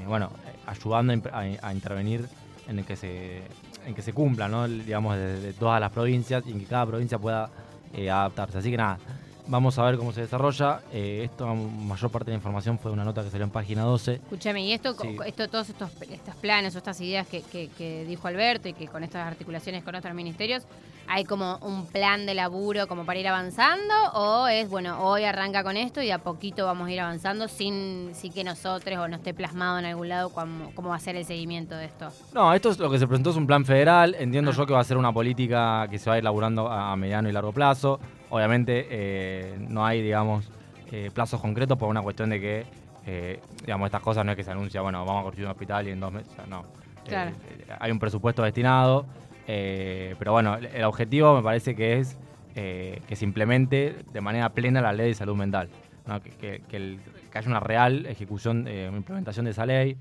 bueno, 0.06 0.30
ayudando 0.66 1.14
a, 1.32 1.72
intervenir 1.72 2.28
en 2.68 2.78
el 2.78 2.84
que 2.84 2.94
se 2.94 3.42
en 3.86 3.94
que 3.94 4.02
se 4.02 4.12
cumpla, 4.12 4.46
¿no? 4.46 4.68
Digamos, 4.68 5.16
de, 5.16 5.40
de 5.40 5.52
todas 5.54 5.80
las 5.80 5.90
provincias 5.90 6.44
y 6.46 6.52
en 6.52 6.60
que 6.60 6.66
cada 6.66 6.86
provincia 6.86 7.18
pueda 7.18 7.48
adaptarse. 7.96 8.58
Así 8.58 8.70
que 8.70 8.76
nada, 8.76 8.98
vamos 9.46 9.78
a 9.78 9.84
ver 9.84 9.96
cómo 9.96 10.12
se 10.12 10.22
desarrolla. 10.22 10.80
Eh, 10.92 11.22
esto, 11.24 11.46
mayor 11.54 12.10
parte 12.10 12.26
de 12.30 12.32
la 12.32 12.38
información 12.38 12.78
fue 12.78 12.90
una 12.92 13.04
nota 13.04 13.22
que 13.22 13.30
salió 13.30 13.44
en 13.44 13.50
página 13.50 13.82
12. 13.82 14.14
Escúchame, 14.14 14.64
y 14.64 14.72
esto, 14.72 14.94
Sí. 15.00 15.16
esto 15.26 15.48
todos 15.48 15.68
estos, 15.68 15.90
estos 16.02 16.34
planes 16.36 16.74
o 16.74 16.78
estas 16.78 17.00
ideas 17.00 17.26
que, 17.26 17.42
que- 17.42 17.68
que 17.68 18.04
dijo 18.04 18.28
Alberto 18.28 18.68
y 18.68 18.72
que 18.74 18.86
con 18.88 19.02
estas 19.04 19.26
articulaciones 19.26 19.82
con 19.84 19.94
otros 19.94 20.14
ministerios, 20.14 20.64
¿hay 21.08 21.24
como 21.24 21.56
un 21.58 21.86
plan 21.86 22.26
de 22.26 22.34
laburo 22.34 22.86
como 22.86 23.04
para 23.04 23.18
ir 23.18 23.28
avanzando? 23.28 23.94
¿O 24.14 24.46
es, 24.48 24.68
bueno, 24.68 24.98
hoy 25.02 25.24
arranca 25.24 25.62
con 25.62 25.76
esto 25.76 26.00
y 26.02 26.10
a 26.10 26.18
poquito 26.18 26.64
vamos 26.66 26.88
a 26.88 26.92
ir 26.92 27.00
avanzando 27.00 27.48
sin, 27.48 28.10
sin 28.14 28.32
que 28.32 28.44
nosotros 28.44 28.98
o 28.98 29.08
no 29.08 29.16
esté 29.16 29.34
plasmado 29.34 29.78
en 29.78 29.84
algún 29.84 30.08
lado 30.08 30.30
cómo, 30.30 30.72
cómo 30.74 30.88
va 30.90 30.96
a 30.96 31.00
ser 31.00 31.16
el 31.16 31.24
seguimiento 31.24 31.74
de 31.74 31.86
esto? 31.86 32.08
No, 32.34 32.52
esto 32.54 32.70
es 32.70 32.78
lo 32.78 32.90
que 32.90 32.98
se 32.98 33.06
presentó 33.06 33.30
es 33.30 33.36
un 33.36 33.46
plan 33.46 33.64
federal. 33.64 34.14
Entiendo 34.18 34.50
Ah. 34.52 34.54
yo 34.56 34.66
que 34.66 34.72
va 34.72 34.80
a 34.80 34.84
ser 34.84 34.96
una 34.96 35.12
política 35.12 35.86
que 35.90 35.98
se 35.98 36.08
va 36.10 36.14
a 36.14 36.18
ir 36.18 36.24
laburando 36.24 36.68
a 36.70 36.94
mediano 36.96 37.28
y 37.28 37.32
largo 37.32 37.52
plazo. 37.52 37.98
Obviamente 38.30 38.86
eh, 38.90 39.56
no 39.68 39.84
hay, 39.84 40.00
digamos, 40.02 40.48
eh, 40.90 41.10
plazos 41.12 41.40
concretos 41.40 41.76
por 41.78 41.88
una 41.88 42.02
cuestión 42.02 42.30
de 42.30 42.40
que, 42.40 42.66
eh, 43.06 43.40
digamos, 43.60 43.86
estas 43.86 44.00
cosas 44.02 44.24
no 44.24 44.32
es 44.32 44.36
que 44.36 44.44
se 44.44 44.50
anuncia, 44.50 44.80
bueno, 44.80 45.04
vamos 45.04 45.20
a 45.20 45.24
construir 45.24 45.46
un 45.46 45.52
hospital 45.52 45.88
y 45.88 45.90
en 45.90 46.00
dos 46.00 46.12
meses, 46.12 46.30
no. 46.48 46.64
Claro. 47.04 47.32
Hay 47.80 47.90
un 47.90 47.98
presupuesto 47.98 48.42
destinado, 48.42 49.04
eh, 49.46 50.14
pero 50.18 50.32
bueno, 50.32 50.56
el, 50.56 50.84
objetivo 50.84 51.34
me 51.36 51.42
parece 51.42 51.74
que 51.74 51.98
es 51.98 52.18
eh, 52.54 53.00
que 53.06 53.16
se 53.16 53.24
implemente 53.24 53.96
de 54.12 54.20
manera 54.20 54.50
plena 54.50 54.80
la 54.80 54.92
ley 54.92 55.08
de 55.08 55.14
salud 55.14 55.36
mental. 55.36 55.68
¿no? 56.06 56.20
Que, 56.20 56.30
que- 56.30 56.62
que 56.68 56.76
el- 56.76 57.00
que 57.30 57.38
haya 57.38 57.48
una 57.48 57.60
real 57.60 58.04
ejecución, 58.06 58.66
eh, 58.68 58.90
implementación 58.94 59.44
de 59.46 59.52
esa 59.52 59.64
ley. 59.64 59.96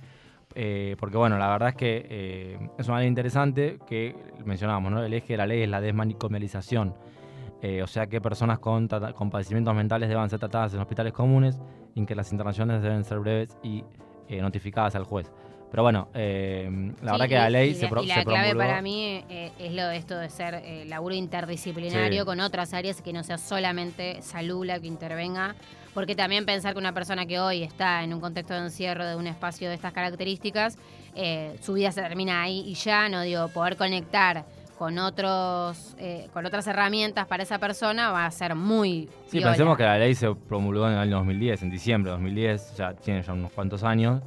Eh, 0.53 0.98
porque 1.00 1.15
bueno, 1.15 1.38
la 1.38 1.50
verdad 1.50 1.69
es 1.69 1.75
que 1.75 2.05
eh, 2.10 2.60
es 2.77 2.88
una 2.89 3.00
ley 3.00 3.07
interesante 3.07 3.79
que 3.88 4.13
mencionábamos, 4.43 4.91
¿no? 4.91 5.01
El 5.01 5.13
eje 5.13 5.33
de 5.33 5.38
la 5.38 5.48
ley 5.48 5.62
es 5.62 5.69
la 5.69 5.79
desmanicomialización. 5.79 6.93
Eh, 7.62 7.81
o 7.83 7.88
sea 7.88 8.07
que 8.07 8.19
personas 8.19 8.60
con, 8.60 8.89
con 9.15 9.29
padecimientos 9.29 9.74
mentales 9.75 10.10
deban 10.10 10.29
ser 10.29 10.39
tratadas 10.39 10.74
en 10.74 10.81
hospitales 10.81 11.13
comunes 11.13 11.57
y 11.95 12.05
que 12.05 12.15
las 12.15 12.31
internaciones 12.33 12.81
deben 12.81 13.03
ser 13.05 13.19
breves 13.19 13.55
y 13.63 13.83
notificadas 14.41 14.95
al 14.95 15.03
juez. 15.03 15.31
Pero 15.71 15.83
bueno, 15.83 16.09
eh, 16.13 16.69
la 17.01 17.13
Sí, 17.13 17.17
verdad 17.19 17.27
que 17.29 17.35
la 17.35 17.49
ley 17.49 17.69
y 17.71 17.75
se, 17.75 17.87
pro- 17.87 18.03
y 18.03 18.07
la 18.07 18.15
se 18.15 18.23
clave 18.25 18.49
promulgó. 18.49 18.59
para 18.69 18.81
mí 18.81 19.23
eh, 19.29 19.51
es 19.57 19.71
lo 19.71 19.87
de 19.87 19.95
esto 19.97 20.17
de 20.17 20.29
ser 20.29 20.55
eh, 20.55 20.83
laburo 20.85 21.15
interdisciplinario 21.15 22.23
Sí. 22.23 22.25
con 22.25 22.41
otras 22.41 22.73
áreas 22.73 23.01
que 23.01 23.13
no 23.13 23.23
sea 23.23 23.37
solamente 23.37 24.21
salud 24.21 24.65
la 24.65 24.79
que 24.79 24.87
intervenga. 24.87 25.55
Porque 25.93 26.15
también 26.15 26.45
pensar 26.45 26.73
que 26.73 26.79
una 26.79 26.93
persona 26.93 27.25
que 27.25 27.39
hoy 27.39 27.63
está 27.63 28.03
en 28.03 28.13
un 28.13 28.19
contexto 28.21 28.53
de 28.53 28.61
encierro 28.61 29.05
de 29.05 29.15
un 29.15 29.27
espacio 29.27 29.67
de 29.69 29.75
estas 29.75 29.91
características, 29.93 30.77
eh, 31.15 31.55
su 31.61 31.73
vida 31.73 31.91
se 31.91 32.01
termina 32.01 32.41
ahí 32.41 32.63
y 32.65 32.73
ya, 32.75 33.07
no 33.09 33.21
digo, 33.21 33.47
poder 33.49 33.75
conectar 33.77 34.45
con 34.77 34.97
otros 34.97 35.95
eh, 35.99 36.27
con 36.33 36.45
otras 36.45 36.65
herramientas 36.67 37.27
para 37.27 37.43
esa 37.43 37.59
persona 37.59 38.11
va 38.11 38.25
a 38.25 38.31
ser 38.31 38.55
muy 38.55 39.07
Sí, 39.27 39.37
piola. 39.37 39.47
pensemos 39.51 39.77
que 39.77 39.83
la 39.83 39.97
ley 39.99 40.15
se 40.15 40.33
promulgó 40.33 40.87
en 40.87 40.93
el 40.93 40.99
año 40.99 41.17
2010, 41.17 41.61
en 41.63 41.69
diciembre 41.69 42.09
de 42.09 42.13
2010, 42.17 42.75
ya 42.77 42.93
tiene 42.93 43.21
ya 43.21 43.33
unos 43.33 43.51
cuantos 43.51 43.83
años, 43.83 44.21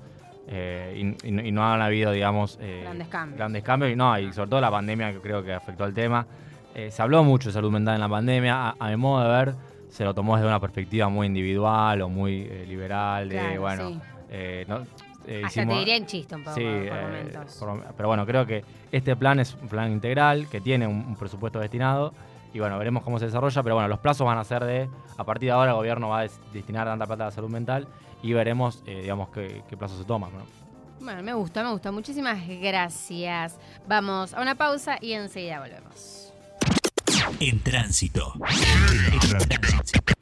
eh, 0.48 1.14
y, 1.22 1.28
y 1.28 1.30
no- 1.32 1.42
y 1.42 1.52
no 1.52 1.64
han 1.72 1.80
habido, 1.82 2.12
digamos, 2.12 2.58
eh, 2.60 2.80
Grandes 2.82 3.08
cambios. 3.08 3.38
grandes 3.38 3.62
cambios, 3.62 3.92
y 3.92 3.96
no, 3.96 4.18
y 4.18 4.32
sobre 4.32 4.50
todo 4.50 4.60
la 4.60 4.70
pandemia 4.70 5.12
que 5.12 5.20
creo 5.20 5.42
que 5.42 5.52
afectó 5.52 5.84
al 5.84 5.94
tema. 5.94 6.26
Eh, 6.74 6.90
se 6.90 7.02
habló 7.02 7.22
mucho 7.24 7.48
de 7.48 7.52
salud 7.52 7.70
mental 7.70 7.94
en 7.94 8.00
la 8.00 8.08
pandemia, 8.08 8.68
a, 8.70 8.76
a 8.78 8.88
mi 8.90 8.96
modo 8.96 9.22
de 9.24 9.30
ver, 9.30 9.54
se 9.88 10.04
lo 10.04 10.12
tomó 10.14 10.36
desde 10.36 10.48
una 10.48 10.58
perspectiva 10.60 11.08
muy 11.08 11.26
individual 11.28 12.02
o 12.02 12.08
muy 12.08 12.42
eh, 12.50 12.64
liberal, 12.66 13.28
de, 13.28 13.36
Claro, 13.36 13.60
bueno, 13.60 13.88
sí. 13.88 14.00
no, 14.68 14.76
Hasta 15.46 15.64
te 15.66 15.72
diría 15.74 15.96
en 15.96 16.06
chiste 16.06 16.34
un 16.34 16.42
poco 16.44 16.56
Sí, 16.56 16.64
por 16.88 17.00
momentos. 17.00 17.56
por- 17.58 17.94
pero 17.96 18.08
bueno, 18.08 18.26
creo 18.26 18.44
que 18.44 18.64
este 18.92 19.16
plan 19.16 19.38
es 19.40 19.54
un 19.54 19.68
plan 19.68 19.90
integral 19.92 20.48
que 20.48 20.60
tiene 20.60 20.86
un, 20.86 20.96
un 20.96 21.16
presupuesto 21.16 21.60
destinado 21.60 22.12
y 22.52 22.58
bueno, 22.58 22.76
veremos 22.78 23.02
cómo 23.02 23.18
se 23.18 23.26
desarrolla, 23.26 23.62
pero 23.62 23.76
bueno, 23.76 23.88
los 23.88 23.98
plazos 24.00 24.26
van 24.26 24.38
a 24.38 24.44
ser 24.44 24.64
de, 24.64 24.88
a 25.16 25.24
partir 25.24 25.48
de 25.48 25.52
ahora 25.52 25.70
el 25.70 25.76
gobierno 25.76 26.08
va 26.10 26.18
a 26.18 26.22
des- 26.22 26.40
destinar 26.52 26.86
tanta 26.86 27.06
plata 27.06 27.22
a 27.24 27.26
la 27.26 27.30
salud 27.32 27.48
mental 27.50 27.86
y 28.25 28.33
veremos, 28.33 28.83
eh, 28.87 29.02
digamos, 29.02 29.28
qué, 29.28 29.62
qué 29.69 29.76
plazos 29.76 29.99
se 29.99 30.04
toman. 30.04 30.33
¿no? 30.33 30.47
Bueno, 31.04 31.23
me 31.23 31.35
gusta, 31.35 31.62
me 31.62 31.71
gusta. 31.71 31.93
Muchísimas 31.93 32.38
gracias. 32.49 33.59
Vamos 33.87 34.33
a 34.33 34.40
una 34.40 34.54
pausa 34.54 34.97
y 34.99 35.12
enseguida 35.12 35.61
volvemos. 35.61 36.33
En 37.38 37.61
tránsito. 37.61 38.33
En 39.12 39.21
tránsito. 39.59 40.13